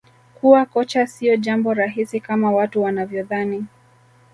kuwa 0.35 0.65
kocha 0.65 1.07
sio 1.07 1.35
jambo 1.37 1.73
rahisi 1.73 2.19
kama 2.19 2.51
watu 2.51 2.83
wanavyodhani 2.83 3.65